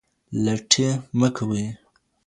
[0.43, 0.87] لټي
[1.19, 1.65] مه کوئ.